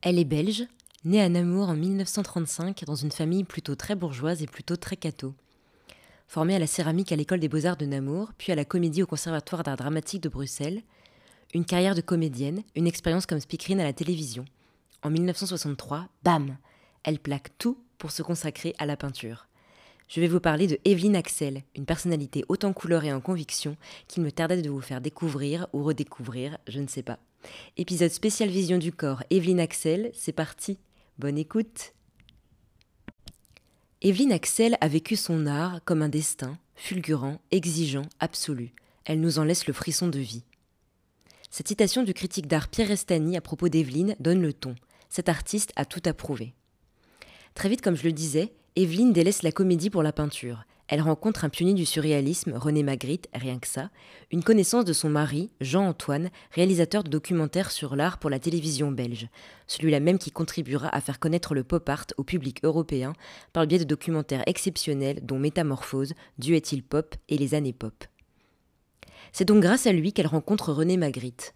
Elle 0.00 0.20
est 0.20 0.24
belge, 0.24 0.64
née 1.04 1.20
à 1.20 1.28
Namur 1.28 1.68
en 1.68 1.74
1935 1.74 2.84
dans 2.84 2.94
une 2.94 3.10
famille 3.10 3.42
plutôt 3.42 3.74
très 3.74 3.96
bourgeoise 3.96 4.42
et 4.42 4.46
plutôt 4.46 4.76
très 4.76 4.96
catho. 4.96 5.34
Formée 6.28 6.54
à 6.54 6.60
la 6.60 6.68
céramique 6.68 7.10
à 7.10 7.16
l'école 7.16 7.40
des 7.40 7.48
beaux-arts 7.48 7.76
de 7.76 7.84
Namur, 7.84 8.32
puis 8.38 8.52
à 8.52 8.54
la 8.54 8.64
comédie 8.64 9.02
au 9.02 9.06
Conservatoire 9.06 9.64
d'art 9.64 9.76
dramatique 9.76 10.22
de 10.22 10.28
Bruxelles, 10.28 10.82
une 11.52 11.64
carrière 11.64 11.96
de 11.96 12.00
comédienne, 12.00 12.62
une 12.76 12.86
expérience 12.86 13.26
comme 13.26 13.40
speakerine 13.40 13.80
à 13.80 13.84
la 13.84 13.92
télévision. 13.92 14.44
En 15.02 15.10
1963, 15.10 16.06
bam 16.22 16.58
Elle 17.02 17.18
plaque 17.18 17.50
tout 17.58 17.82
pour 17.98 18.12
se 18.12 18.22
consacrer 18.22 18.76
à 18.78 18.86
la 18.86 18.96
peinture. 18.96 19.47
Je 20.08 20.22
vais 20.22 20.26
vous 20.26 20.40
parler 20.40 20.66
de 20.66 20.78
Evelyne 20.86 21.16
Axel, 21.16 21.62
une 21.76 21.84
personnalité 21.84 22.42
autant 22.48 22.72
couleur 22.72 23.04
et 23.04 23.12
en 23.12 23.20
conviction 23.20 23.76
qu'il 24.08 24.22
me 24.22 24.32
tardait 24.32 24.62
de 24.62 24.70
vous 24.70 24.80
faire 24.80 25.02
découvrir 25.02 25.68
ou 25.74 25.82
redécouvrir, 25.84 26.56
je 26.66 26.80
ne 26.80 26.86
sais 26.86 27.02
pas. 27.02 27.18
Épisode 27.76 28.10
spécial 28.10 28.48
Vision 28.48 28.78
du 28.78 28.90
corps, 28.90 29.22
Evelyne 29.28 29.60
Axel, 29.60 30.10
c'est 30.14 30.32
parti. 30.32 30.78
Bonne 31.18 31.36
écoute. 31.36 31.92
Evelyne 34.00 34.32
Axel 34.32 34.78
a 34.80 34.88
vécu 34.88 35.14
son 35.14 35.46
art 35.46 35.80
comme 35.84 36.00
un 36.00 36.08
destin, 36.08 36.56
fulgurant, 36.74 37.38
exigeant, 37.50 38.06
absolu. 38.18 38.72
Elle 39.04 39.20
nous 39.20 39.38
en 39.38 39.44
laisse 39.44 39.66
le 39.66 39.74
frisson 39.74 40.08
de 40.08 40.18
vie. 40.18 40.44
Cette 41.50 41.68
citation 41.68 42.02
du 42.02 42.14
critique 42.14 42.46
d'art 42.46 42.68
Pierre 42.68 42.88
Restani 42.88 43.36
à 43.36 43.42
propos 43.42 43.68
d'Evelyne 43.68 44.16
donne 44.20 44.40
le 44.40 44.54
ton. 44.54 44.74
Cet 45.10 45.28
artiste 45.28 45.72
a 45.76 45.84
tout 45.84 46.02
approuvé. 46.06 46.54
Très 47.54 47.68
vite, 47.68 47.82
comme 47.82 47.96
je 47.96 48.04
le 48.04 48.12
disais, 48.12 48.52
Evelyne 48.78 49.12
délaisse 49.12 49.42
la 49.42 49.50
comédie 49.50 49.90
pour 49.90 50.04
la 50.04 50.12
peinture. 50.12 50.62
Elle 50.86 51.00
rencontre 51.00 51.44
un 51.44 51.48
pionnier 51.48 51.74
du 51.74 51.84
surréalisme, 51.84 52.52
René 52.54 52.84
Magritte, 52.84 53.28
rien 53.34 53.58
que 53.58 53.66
ça, 53.66 53.90
une 54.30 54.44
connaissance 54.44 54.84
de 54.84 54.92
son 54.92 55.08
mari, 55.08 55.50
Jean-Antoine, 55.60 56.30
réalisateur 56.52 57.02
de 57.02 57.10
documentaires 57.10 57.72
sur 57.72 57.96
l'art 57.96 58.18
pour 58.18 58.30
la 58.30 58.38
télévision 58.38 58.92
belge, 58.92 59.26
celui-là 59.66 59.98
même 59.98 60.20
qui 60.20 60.30
contribuera 60.30 60.94
à 60.94 61.00
faire 61.00 61.18
connaître 61.18 61.56
le 61.56 61.64
pop 61.64 61.88
art 61.88 62.06
au 62.18 62.22
public 62.22 62.60
européen 62.62 63.14
par 63.52 63.64
le 63.64 63.66
biais 63.66 63.80
de 63.80 63.84
documentaires 63.84 64.44
exceptionnels 64.46 65.18
dont 65.24 65.40
Métamorphose, 65.40 66.14
Dieu 66.38 66.54
est-il 66.54 66.84
pop 66.84 67.16
et 67.28 67.36
Les 67.36 67.56
années 67.56 67.72
pop. 67.72 68.04
C'est 69.32 69.44
donc 69.44 69.60
grâce 69.60 69.88
à 69.88 69.92
lui 69.92 70.12
qu'elle 70.12 70.28
rencontre 70.28 70.72
René 70.72 70.96
Magritte. 70.96 71.52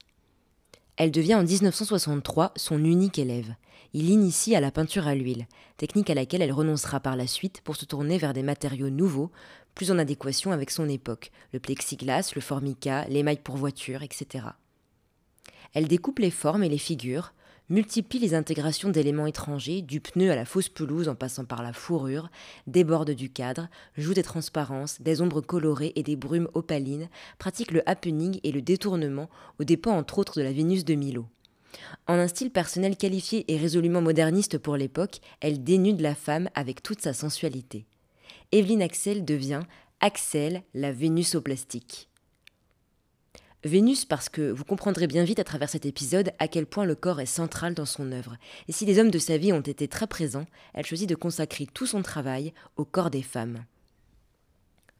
Elle 0.97 1.11
devient 1.11 1.35
en 1.37 1.45
1963 1.45 2.53
son 2.57 2.85
unique 2.85 3.19
élève 3.19 3.55
il 3.95 4.07
l'initie 4.07 4.57
à 4.57 4.61
la 4.61 4.71
peinture 4.71 5.07
à 5.07 5.15
l'huile, 5.15 5.47
technique 5.77 6.09
à 6.09 6.15
laquelle 6.15 6.43
elle 6.43 6.53
renoncera 6.53 7.01
par 7.01 7.17
la 7.17 7.27
suite 7.27 7.61
pour 7.63 7.77
se 7.77 7.85
tourner 7.85 8.17
vers 8.17 8.33
des 8.33 8.43
matériaux 8.43 8.91
nouveaux, 8.91 9.31
plus 9.75 9.91
en 9.91 9.99
adéquation 9.99 10.51
avec 10.51 10.71
son 10.71 10.89
époque, 10.89 11.31
le 11.53 11.61
plexiglas, 11.61 12.33
le 12.35 12.41
formica, 12.41 13.05
l'émail 13.09 13.39
pour 13.39 13.57
voiture, 13.57 14.03
etc. 14.03 14.47
Elle 15.75 15.89
découpe 15.89 16.21
les 16.21 16.31
formes 16.31 16.65
et 16.65 16.69
les 16.69 16.79
figures, 16.79 17.35
multiplie 17.69 18.19
les 18.19 18.35
intégrations 18.35 18.91
d'éléments 18.91 19.27
étrangers, 19.27 19.83
du 19.83 20.01
pneu 20.01 20.31
à 20.31 20.37
la 20.37 20.45
fausse 20.45 20.69
pelouse 20.69 21.09
en 21.09 21.15
passant 21.15 21.45
par 21.45 21.63
la 21.63 21.73
fourrure, 21.73 22.31
déborde 22.67 23.13
du 23.13 23.31
cadre, 23.31 23.69
joue 23.97 24.15
des 24.15 24.23
transparences, 24.23 25.01
des 25.01 25.23
ombres 25.23 25.41
colorées 25.41 25.93
et 25.97 26.03
des 26.03 26.17
brumes 26.17 26.49
opalines, 26.55 27.09
pratique 27.39 27.71
le 27.71 27.89
happening 27.89 28.41
et 28.43 28.53
le 28.53 28.63
détournement 28.63 29.31
aux 29.59 29.65
dépens 29.65 29.97
entre 29.97 30.19
autres 30.19 30.39
de 30.39 30.43
la 30.43 30.53
Vénus 30.53 30.85
de 30.85 30.95
Milo. 30.95 31.27
En 32.07 32.15
un 32.15 32.29
style 32.29 32.51
personnel 32.51 32.97
qualifié 32.97 33.45
et 33.53 33.57
résolument 33.57 34.03
moderniste 34.03 34.59
pour 34.59 34.77
l'époque, 34.77 35.21
elle 35.41 35.65
dénude 35.65 36.01
la 36.01 36.15
femme 36.15 36.51
avec 36.55 36.83
toute 36.83 37.01
sa 37.01 37.13
sensualité. 37.13 37.87
Evelyne 38.51 38.83
Axel 38.83 39.25
devient 39.25 39.63
Axel, 40.01 40.63
la 40.75 40.93
Vénus 40.93 41.35
au 41.35 41.41
plastique. 41.41 42.11
Vénus 43.65 44.05
parce 44.05 44.29
que 44.29 44.51
vous 44.51 44.65
comprendrez 44.65 45.07
bien 45.07 45.23
vite 45.23 45.39
à 45.39 45.45
travers 45.45 45.69
cet 45.69 45.87
épisode 45.87 46.33
à 46.41 46.49
quel 46.49 46.67
point 46.67 46.85
le 46.85 46.97
corps 46.97 47.21
est 47.21 47.27
central 47.27 47.75
dans 47.75 47.87
son 47.87 48.11
œuvre. 48.11 48.37
Et 48.67 48.73
si 48.73 48.85
les 48.85 48.99
hommes 48.99 49.11
de 49.11 49.21
sa 49.21 49.37
vie 49.37 49.53
ont 49.53 49.61
été 49.61 49.87
très 49.87 50.09
présents, 50.09 50.47
elle 50.75 50.85
choisit 50.85 51.09
de 51.09 51.15
consacrer 51.15 51.67
tout 51.73 51.87
son 51.87 52.03
travail 52.03 52.53
au 52.77 52.85
corps 52.85 53.11
des 53.11 53.23
femmes. 53.23 53.65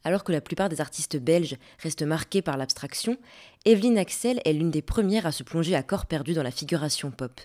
Alors 0.05 0.23
que 0.23 0.33
la 0.33 0.41
plupart 0.41 0.69
des 0.69 0.81
artistes 0.81 1.17
belges 1.17 1.57
restent 1.79 2.03
marqués 2.03 2.43
par 2.43 2.57
l'abstraction, 2.57 3.17
Evelyne 3.65 3.99
Axel 3.99 4.41
est 4.45 4.53
l'une 4.53 4.71
des 4.71 4.83
premières 4.83 5.27
à 5.27 5.33
se 5.33 5.43
plonger 5.43 5.75
à 5.75 5.83
corps 5.83 6.07
perdu 6.07 6.33
dans 6.33 6.43
la 6.43 6.51
figuration 6.51 7.11
pop. 7.11 7.41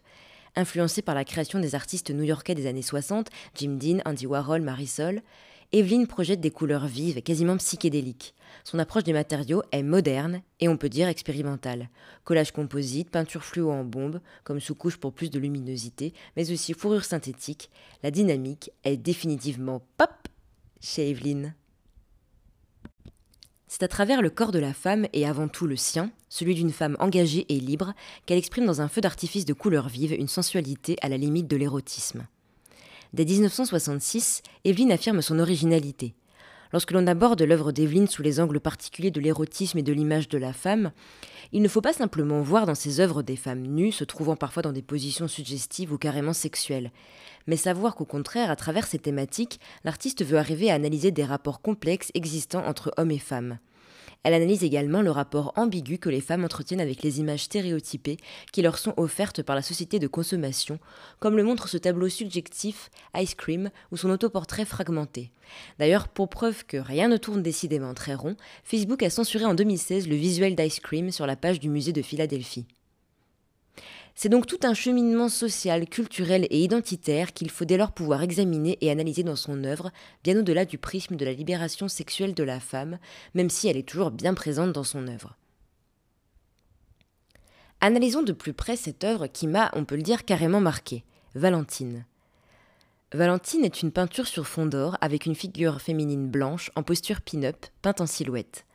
Influencée 0.56 1.04
par 1.04 1.14
la 1.14 1.26
création 1.26 1.60
des 1.60 1.76
artistes 1.76 2.10
new-yorkais 2.10 2.56
des 2.56 2.66
années 2.66 2.82
60, 2.82 3.30
Jim 3.56 3.78
Dean, 3.80 4.00
Andy 4.06 4.26
Warhol, 4.26 4.62
Marisol, 4.62 5.22
Evelyne 5.74 6.08
projette 6.08 6.40
des 6.40 6.50
couleurs 6.50 6.88
vives, 6.88 7.22
quasiment 7.22 7.58
psychédéliques. 7.58 8.34
Son 8.64 8.80
approche 8.80 9.04
des 9.04 9.12
matériaux 9.12 9.64
est 9.74 9.84
moderne 9.84 10.42
et 10.62 10.70
on 10.70 10.78
peut 10.78 10.88
dire 10.88 11.10
expérimentale. 11.10 11.90
Collage 12.24 12.54
composite, 12.54 13.10
peinture 13.10 13.44
fluo 13.44 13.70
en 13.70 13.84
bombe, 13.84 14.22
comme 14.46 14.62
sous-couche 14.62 14.96
pour 14.96 15.12
plus 15.12 15.30
de 15.30 15.40
luminosité, 15.40 16.14
mais 16.38 16.52
aussi 16.54 16.74
fourrure 16.74 17.04
synthétique, 17.04 17.70
la 18.02 18.12
dynamique 18.12 18.72
est 18.86 18.96
définitivement 18.96 19.82
pop 19.98 20.12
chez 20.80 21.10
Evelyne. 21.10 21.54
C'est 23.68 23.84
à 23.84 23.90
travers 23.90 24.22
le 24.22 24.30
corps 24.30 24.54
de 24.54 24.60
la 24.60 24.74
femme 24.74 25.08
et 25.12 25.28
avant 25.28 25.50
tout 25.50 25.68
le 25.68 25.76
sien, 25.76 26.12
celui 26.30 26.56
d'une 26.56 26.72
femme 26.72 26.96
engagée 27.02 27.46
et 27.50 27.60
libre, 27.60 27.94
qu'elle 28.26 28.38
exprime 28.38 28.66
dans 28.66 28.80
un 28.80 28.88
feu 28.88 29.02
d'artifice 29.02 29.44
de 29.44 29.52
couleurs 29.52 29.90
vives 29.90 30.14
une 30.14 30.30
sensualité 30.30 30.96
à 31.02 31.10
la 31.10 31.18
limite 31.18 31.48
de 31.48 31.58
l'érotisme. 31.58 32.26
Dès 33.14 33.26
1966, 33.26 34.42
Evelyne 34.66 34.92
affirme 34.92 35.22
son 35.22 35.40
originalité. 35.40 36.14
Lorsque 36.74 36.92
l'on 36.92 37.08
aborde 37.08 37.42
l'œuvre 37.42 37.72
d'Evelyne 37.72 38.08
sous 38.08 38.22
les 38.22 38.40
angles 38.40 38.60
particuliers 38.60 39.12
de 39.12 39.22
l'érotisme 39.22 39.78
et 39.78 39.84
de 39.84 39.94
l'image 39.94 40.28
de 40.28 40.38
la 40.38 40.52
femme, 40.52 40.92
il 41.54 41.62
ne 41.62 41.68
faut 41.70 41.82
pas 41.82 41.94
simplement 41.94 42.42
voir 42.42 42.66
dans 42.66 42.76
ses 42.76 43.00
œuvres 43.00 43.22
des 43.22 43.38
femmes 43.38 43.62
nues, 43.62 43.94
se 43.94 44.04
trouvant 44.04 44.36
parfois 44.36 44.64
dans 44.64 44.74
des 44.74 44.82
positions 44.82 45.30
suggestives 45.30 45.94
ou 45.94 45.98
carrément 45.98 46.34
sexuelles, 46.34 46.92
mais 47.48 47.56
savoir 47.56 47.96
qu'au 47.96 48.06
contraire, 48.06 48.52
à 48.52 48.58
travers 48.58 48.86
ces 48.86 49.00
thématiques, 49.00 49.62
l'artiste 49.86 50.26
veut 50.26 50.38
arriver 50.38 50.70
à 50.70 50.74
analyser 50.76 51.12
des 51.12 51.24
rapports 51.24 51.62
complexes 51.62 52.12
existants 52.14 52.66
entre 52.66 52.92
hommes 52.98 53.12
et 53.12 53.20
femmes. 53.20 53.60
Elle 54.28 54.34
analyse 54.34 54.66
également 54.66 55.02
le 55.02 55.10
rapport 55.10 55.54
ambigu 55.56 56.00
que 56.00 56.10
les 56.10 56.20
femmes 56.20 56.44
entretiennent 56.44 56.82
avec 56.82 57.02
les 57.02 57.22
images 57.22 57.44
stéréotypées 57.44 58.18
qui 58.52 58.62
leur 58.62 58.78
sont 58.78 58.94
offertes 58.98 59.42
par 59.42 59.56
la 59.56 59.62
société 59.62 60.00
de 60.00 60.08
consommation, 60.08 60.80
comme 61.22 61.38
le 61.38 61.46
montre 61.46 61.70
ce 61.70 61.78
tableau 61.78 62.10
subjectif 62.10 62.92
Ice 63.16 63.36
Cream 63.36 63.70
ou 63.94 63.96
son 63.96 64.10
autoportrait 64.10 64.66
fragmenté. 64.66 65.32
D'ailleurs, 65.80 66.10
pour 66.10 66.28
preuve 66.28 66.66
que 66.66 66.76
rien 66.76 67.08
ne 67.08 67.16
tourne 67.16 67.42
décidément 67.42 67.94
très 67.94 68.16
rond, 68.16 68.36
Facebook 68.66 69.02
a 69.02 69.10
censuré 69.10 69.46
en 69.46 69.54
2016 69.54 70.10
le 70.10 70.18
visuel 70.18 70.58
d'Ice 70.58 70.82
Cream 70.82 71.10
sur 71.10 71.26
la 71.26 71.38
page 71.38 71.62
du 71.62 71.70
musée 71.70 71.94
de 71.94 72.02
Philadelphie. 72.02 72.66
C'est 74.20 74.30
donc 74.30 74.48
tout 74.48 74.58
un 74.64 74.74
cheminement 74.74 75.30
social, 75.30 75.88
culturel 75.88 76.48
et 76.50 76.64
identitaire 76.64 77.34
qu'il 77.34 77.52
faut 77.52 77.66
dès 77.66 77.78
lors 77.78 77.92
pouvoir 77.92 78.24
examiner 78.24 78.76
et 78.82 78.90
analyser 78.90 79.22
dans 79.22 79.36
son 79.36 79.64
œuvre, 79.64 79.92
bien 80.24 80.40
au-delà 80.40 80.66
du 80.66 80.80
prisme 80.80 81.16
de 81.16 81.24
la 81.24 81.34
libération 81.34 81.88
sexuelle 81.88 82.34
de 82.34 82.42
la 82.42 82.60
femme, 82.60 82.98
même 83.36 83.52
si 83.52 83.68
elle 83.68 83.78
est 83.78 83.88
toujours 83.88 84.10
bien 84.10 84.34
présente 84.34 84.72
dans 84.72 84.84
son 84.84 85.08
œuvre. 85.08 85.38
Analysons 87.80 88.24
de 88.24 88.32
plus 88.32 88.54
près 88.54 88.76
cette 88.76 89.04
œuvre 89.04 89.28
qui 89.28 89.46
m'a, 89.46 89.70
on 89.74 89.86
peut 89.86 89.96
le 89.96 90.02
dire, 90.02 90.26
carrément 90.26 90.62
marqué, 90.62 91.04
Valentine. 91.36 92.04
Valentine 93.14 93.66
est 93.66 93.84
une 93.84 93.92
peinture 93.92 94.26
sur 94.26 94.48
fond 94.48 94.66
d'or 94.66 94.98
avec 95.00 95.28
une 95.28 95.36
figure 95.36 95.80
féminine 95.80 96.28
blanche 96.28 96.72
en 96.76 96.82
posture 96.82 97.22
pin-up, 97.22 97.68
peinte 97.84 98.02
en 98.02 98.08
silhouette. 98.08 98.66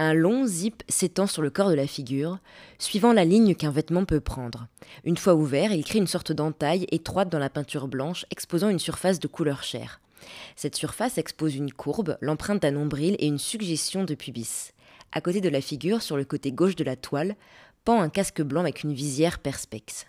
Un 0.00 0.14
long 0.14 0.46
zip 0.46 0.84
s'étend 0.88 1.26
sur 1.26 1.42
le 1.42 1.50
corps 1.50 1.70
de 1.70 1.74
la 1.74 1.88
figure, 1.88 2.38
suivant 2.78 3.12
la 3.12 3.24
ligne 3.24 3.56
qu'un 3.56 3.72
vêtement 3.72 4.04
peut 4.04 4.20
prendre. 4.20 4.68
Une 5.04 5.16
fois 5.16 5.34
ouvert, 5.34 5.72
il 5.72 5.84
crée 5.84 5.98
une 5.98 6.06
sorte 6.06 6.30
d'entaille 6.30 6.86
étroite 6.92 7.28
dans 7.28 7.40
la 7.40 7.50
peinture 7.50 7.88
blanche, 7.88 8.24
exposant 8.30 8.68
une 8.68 8.78
surface 8.78 9.18
de 9.18 9.26
couleur 9.26 9.64
chair. 9.64 10.00
Cette 10.54 10.76
surface 10.76 11.18
expose 11.18 11.56
une 11.56 11.72
courbe, 11.72 12.16
l'empreinte 12.20 12.62
d'un 12.62 12.70
nombril 12.70 13.16
et 13.18 13.26
une 13.26 13.38
suggestion 13.38 14.04
de 14.04 14.14
pubis. 14.14 14.72
À 15.10 15.20
côté 15.20 15.40
de 15.40 15.48
la 15.48 15.60
figure, 15.60 16.00
sur 16.00 16.16
le 16.16 16.24
côté 16.24 16.52
gauche 16.52 16.76
de 16.76 16.84
la 16.84 16.94
toile, 16.94 17.34
pend 17.84 18.00
un 18.00 18.08
casque 18.08 18.42
blanc 18.42 18.60
avec 18.60 18.84
une 18.84 18.94
visière 18.94 19.40
perspex. 19.40 20.06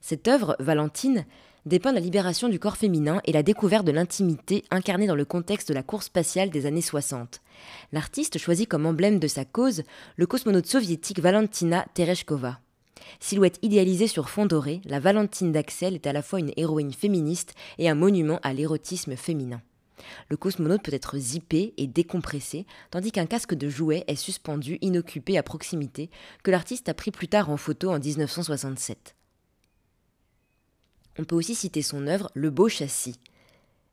Cette 0.00 0.26
œuvre, 0.26 0.56
Valentine, 0.58 1.26
dépeint 1.66 1.92
la 1.92 2.00
libération 2.00 2.48
du 2.48 2.58
corps 2.58 2.76
féminin 2.76 3.20
et 3.24 3.32
la 3.32 3.42
découverte 3.42 3.84
de 3.84 3.92
l'intimité 3.92 4.64
incarnée 4.70 5.08
dans 5.08 5.16
le 5.16 5.24
contexte 5.24 5.68
de 5.68 5.74
la 5.74 5.82
course 5.82 6.06
spatiale 6.06 6.50
des 6.50 6.64
années 6.64 6.80
60. 6.80 7.42
L'artiste 7.92 8.38
choisit 8.38 8.68
comme 8.68 8.86
emblème 8.86 9.18
de 9.18 9.26
sa 9.26 9.44
cause 9.44 9.82
le 10.16 10.26
cosmonaute 10.26 10.66
soviétique 10.66 11.20
Valentina 11.20 11.84
Tereshkova. 11.94 12.60
Silhouette 13.20 13.58
idéalisée 13.62 14.06
sur 14.06 14.30
fond 14.30 14.46
doré, 14.46 14.80
la 14.84 15.00
Valentine 15.00 15.52
d'Axel 15.52 15.94
est 15.94 16.06
à 16.06 16.12
la 16.12 16.22
fois 16.22 16.38
une 16.38 16.52
héroïne 16.56 16.92
féministe 16.92 17.54
et 17.78 17.88
un 17.88 17.94
monument 17.94 18.38
à 18.42 18.52
l'érotisme 18.52 19.16
féminin. 19.16 19.60
Le 20.28 20.36
cosmonaute 20.36 20.82
peut 20.82 20.94
être 20.94 21.18
zippé 21.18 21.74
et 21.78 21.86
décompressé, 21.86 22.66
tandis 22.90 23.12
qu'un 23.12 23.26
casque 23.26 23.54
de 23.54 23.68
jouet 23.68 24.04
est 24.06 24.16
suspendu, 24.16 24.78
inoccupé 24.82 25.38
à 25.38 25.42
proximité, 25.42 26.10
que 26.44 26.50
l'artiste 26.50 26.88
a 26.88 26.94
pris 26.94 27.10
plus 27.10 27.28
tard 27.28 27.50
en 27.50 27.56
photo 27.56 27.90
en 27.90 27.98
1967. 27.98 29.16
On 31.18 31.24
peut 31.24 31.36
aussi 31.36 31.54
citer 31.54 31.82
son 31.82 32.06
œuvre 32.06 32.30
Le 32.34 32.50
beau 32.50 32.68
châssis. 32.68 33.18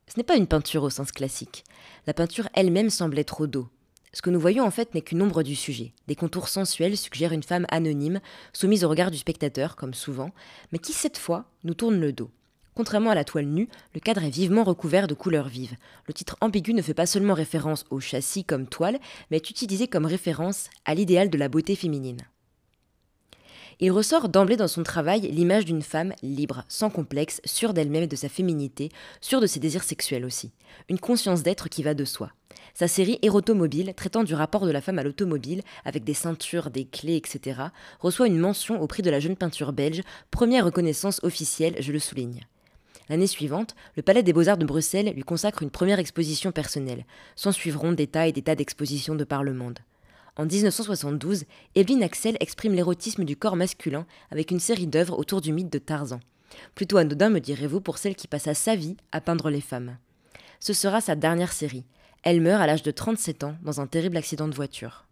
Ce 0.07 0.17
n'est 0.17 0.23
pas 0.23 0.35
une 0.35 0.47
peinture 0.47 0.83
au 0.83 0.89
sens 0.89 1.11
classique. 1.11 1.63
La 2.05 2.13
peinture 2.13 2.49
elle-même 2.53 2.89
semble 2.89 3.17
être 3.17 3.41
au. 3.41 3.67
Ce 4.11 4.21
que 4.21 4.29
nous 4.29 4.39
voyons 4.39 4.65
en 4.65 4.71
fait 4.71 4.93
n'est 4.93 5.01
qu'une 5.01 5.21
ombre 5.21 5.41
du 5.41 5.55
sujet. 5.55 5.93
Des 6.07 6.15
contours 6.15 6.49
sensuels 6.49 6.97
suggèrent 6.97 7.31
une 7.31 7.41
femme 7.41 7.65
anonyme, 7.69 8.19
soumise 8.51 8.83
au 8.83 8.89
regard 8.89 9.09
du 9.09 9.17
spectateur, 9.17 9.75
comme 9.75 9.93
souvent, 9.93 10.31
mais 10.71 10.79
qui 10.79 10.93
cette 10.93 11.17
fois 11.17 11.45
nous 11.63 11.73
tourne 11.73 11.99
le 11.99 12.13
dos? 12.13 12.29
Contrairement 12.75 13.11
à 13.11 13.15
la 13.15 13.23
toile 13.23 13.45
nue, 13.45 13.69
le 13.93 13.99
cadre 13.99 14.23
est 14.23 14.29
vivement 14.29 14.63
recouvert 14.63 15.07
de 15.07 15.13
couleurs 15.13 15.47
vives. 15.47 15.77
Le 16.07 16.13
titre 16.13 16.37
ambigu 16.41 16.73
ne 16.73 16.81
fait 16.81 16.93
pas 16.93 17.05
seulement 17.05 17.35
référence 17.35 17.85
au 17.89 17.99
châssis 17.99 18.43
comme 18.43 18.67
toile, 18.67 18.99
mais 19.31 19.37
est 19.37 19.49
utilisé 19.49 19.87
comme 19.87 20.05
référence 20.05 20.69
à 20.85 20.93
l'idéal 20.93 21.29
de 21.29 21.37
la 21.37 21.49
beauté 21.49 21.75
féminine. 21.75 22.21
Il 23.79 23.91
ressort 23.91 24.29
d'emblée 24.29 24.57
dans 24.57 24.67
son 24.67 24.83
travail 24.83 25.21
l'image 25.21 25.65
d'une 25.65 25.81
femme 25.81 26.13
libre, 26.21 26.63
sans 26.67 26.89
complexe, 26.89 27.41
sûre 27.45 27.73
d'elle-même 27.73 28.03
et 28.03 28.07
de 28.07 28.15
sa 28.15 28.29
féminité, 28.29 28.89
sûre 29.21 29.41
de 29.41 29.47
ses 29.47 29.59
désirs 29.59 29.83
sexuels 29.83 30.25
aussi. 30.25 30.51
Une 30.89 30.99
conscience 30.99 31.43
d'être 31.43 31.69
qui 31.69 31.83
va 31.83 31.93
de 31.93 32.05
soi. 32.05 32.31
Sa 32.73 32.87
série 32.87 33.19
Érotomobile, 33.21 33.93
traitant 33.95 34.23
du 34.23 34.33
rapport 34.33 34.65
de 34.65 34.71
la 34.71 34.81
femme 34.81 34.99
à 34.99 35.03
l'automobile, 35.03 35.61
avec 35.85 36.03
des 36.03 36.13
ceintures, 36.13 36.69
des 36.69 36.85
clés, 36.85 37.17
etc., 37.17 37.61
reçoit 37.99 38.27
une 38.27 38.39
mention 38.39 38.81
au 38.81 38.87
prix 38.87 39.03
de 39.03 39.11
la 39.11 39.19
jeune 39.19 39.35
peinture 39.35 39.73
belge, 39.73 40.01
première 40.31 40.65
reconnaissance 40.65 41.19
officielle, 41.23 41.75
je 41.79 41.91
le 41.91 41.99
souligne. 41.99 42.41
L'année 43.09 43.27
suivante, 43.27 43.75
le 43.95 44.01
Palais 44.01 44.23
des 44.23 44.33
Beaux-Arts 44.33 44.57
de 44.57 44.65
Bruxelles 44.65 45.13
lui 45.13 45.23
consacre 45.23 45.61
une 45.61 45.69
première 45.69 45.99
exposition 45.99 46.51
personnelle. 46.51 47.05
S'en 47.35 47.51
suivront 47.51 47.91
des 47.91 48.07
tas 48.07 48.27
et 48.27 48.31
des 48.31 48.41
tas 48.41 48.55
d'expositions 48.55 49.15
de 49.15 49.23
par 49.23 49.43
le 49.43 49.53
monde. 49.53 49.79
En 50.35 50.45
1972, 50.45 51.44
Evelyn 51.75 52.01
Axel 52.01 52.38
exprime 52.39 52.74
l'érotisme 52.74 53.24
du 53.24 53.38
corps 53.38 53.56
masculin 53.56 54.07
avec 54.31 54.50
une 54.50 54.59
série 54.59 54.88
d'œuvres 54.88 55.19
autour 55.19 55.41
du 55.41 55.53
mythe 55.53 55.71
de 55.71 55.77
Tarzan. 55.77 56.19
Plutôt 56.74 56.97
anodin, 56.97 57.30
me 57.30 57.39
direz-vous, 57.39 57.81
pour 57.81 58.00
celle 58.00 58.15
qui 58.15 58.27
passa 58.27 58.56
sa 58.56 58.75
vie 58.75 58.97
à 59.12 59.21
peindre 59.21 59.51
les 59.51 59.62
femmes. 59.62 59.97
Ce 60.59 60.74
sera 60.74 61.01
sa 61.01 61.15
dernière 61.15 61.53
série. 61.53 61.85
Elle 62.24 62.41
meurt 62.41 62.62
à 62.62 62.68
l'âge 62.68 62.81
de 62.81 62.89
37 62.89 63.44
ans 63.44 63.56
dans 63.62 63.80
un 63.80 63.85
terrible 63.85 64.18
accident 64.18 64.47
de 64.47 64.56
voiture. 64.56 65.06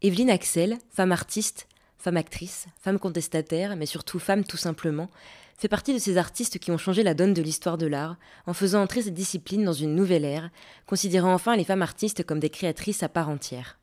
Evelyne 0.00 0.30
Axel, 0.30 0.78
femme 0.90 1.12
artiste, 1.12 1.66
femme 2.02 2.16
actrice, 2.16 2.66
femme 2.80 2.98
contestataire, 2.98 3.76
mais 3.76 3.86
surtout 3.86 4.18
femme 4.18 4.42
tout 4.42 4.56
simplement, 4.56 5.08
fait 5.56 5.68
partie 5.68 5.94
de 5.94 6.00
ces 6.00 6.16
artistes 6.16 6.58
qui 6.58 6.72
ont 6.72 6.78
changé 6.78 7.04
la 7.04 7.14
donne 7.14 7.32
de 7.32 7.42
l'histoire 7.42 7.78
de 7.78 7.86
l'art 7.86 8.16
en 8.46 8.54
faisant 8.54 8.82
entrer 8.82 9.02
cette 9.02 9.14
discipline 9.14 9.64
dans 9.64 9.72
une 9.72 9.94
nouvelle 9.94 10.24
ère, 10.24 10.50
considérant 10.86 11.32
enfin 11.32 11.54
les 11.54 11.62
femmes 11.62 11.82
artistes 11.82 12.24
comme 12.24 12.40
des 12.40 12.50
créatrices 12.50 13.04
à 13.04 13.08
part 13.08 13.28
entière. 13.28 13.78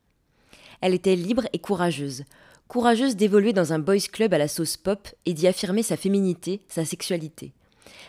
Elle 0.82 0.92
était 0.92 1.16
libre 1.16 1.44
et 1.54 1.58
courageuse, 1.60 2.24
courageuse 2.68 3.16
d'évoluer 3.16 3.54
dans 3.54 3.72
un 3.72 3.78
boys 3.78 3.96
club 4.12 4.34
à 4.34 4.38
la 4.38 4.48
sauce 4.48 4.76
pop 4.76 5.08
et 5.24 5.32
d'y 5.32 5.46
affirmer 5.46 5.82
sa 5.82 5.96
féminité, 5.96 6.60
sa 6.68 6.84
sexualité. 6.84 7.54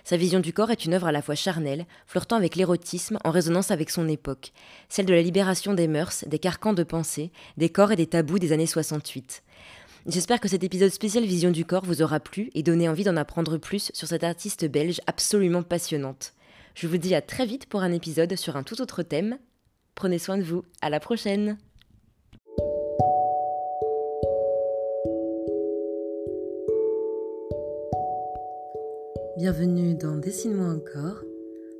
Sa 0.03 0.17
vision 0.17 0.41
du 0.41 0.51
corps 0.51 0.71
est 0.71 0.83
une 0.83 0.93
œuvre 0.93 1.07
à 1.07 1.11
la 1.13 1.21
fois 1.21 1.35
charnelle, 1.35 1.85
flirtant 2.05 2.35
avec 2.35 2.57
l'érotisme 2.57 3.17
en 3.23 3.31
résonance 3.31 3.71
avec 3.71 3.89
son 3.89 4.09
époque, 4.09 4.51
celle 4.89 5.05
de 5.05 5.13
la 5.13 5.21
libération 5.21 5.73
des 5.73 5.87
mœurs, 5.87 6.25
des 6.27 6.39
carcans 6.39 6.73
de 6.73 6.83
pensée, 6.83 7.31
des 7.55 7.69
corps 7.69 7.93
et 7.93 7.95
des 7.95 8.07
tabous 8.07 8.39
des 8.39 8.51
années 8.51 8.67
68. 8.67 9.43
J'espère 10.07 10.39
que 10.39 10.47
cet 10.47 10.63
épisode 10.63 10.89
spécial 10.89 11.23
Vision 11.25 11.51
du 11.51 11.63
corps 11.63 11.85
vous 11.85 12.01
aura 12.01 12.19
plu 12.19 12.49
et 12.55 12.63
donné 12.63 12.89
envie 12.89 13.03
d'en 13.03 13.17
apprendre 13.17 13.57
plus 13.57 13.91
sur 13.93 14.07
cette 14.07 14.23
artiste 14.23 14.65
belge 14.65 14.99
absolument 15.05 15.61
passionnante. 15.61 16.33
Je 16.73 16.87
vous 16.87 16.97
dis 16.97 17.13
à 17.13 17.21
très 17.21 17.45
vite 17.45 17.67
pour 17.67 17.83
un 17.83 17.91
épisode 17.91 18.35
sur 18.35 18.55
un 18.55 18.63
tout 18.63 18.81
autre 18.81 19.03
thème. 19.03 19.37
Prenez 19.93 20.17
soin 20.17 20.39
de 20.39 20.43
vous, 20.43 20.63
à 20.81 20.89
la 20.89 20.99
prochaine 20.99 21.57
Bienvenue 29.37 29.95
dans 29.95 30.17
Dessine-moi 30.17 30.67
encore, 30.67 31.23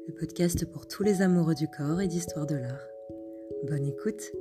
le 0.08 0.14
podcast 0.14 0.66
pour 0.72 0.88
tous 0.88 1.02
les 1.02 1.24
amoureux 1.24 1.56
du 1.56 1.68
corps 1.68 2.02
et 2.02 2.08
d'histoire 2.08 2.46
de 2.46 2.56
l'art. 2.56 2.88
Bonne 3.68 3.86
écoute 3.86 4.32